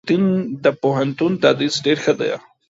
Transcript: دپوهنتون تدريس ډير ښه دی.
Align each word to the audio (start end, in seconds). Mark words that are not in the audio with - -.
دپوهنتون 0.63 1.31
تدريس 1.43 1.75
ډير 1.85 1.97
ښه 2.03 2.13
دی. 2.19 2.31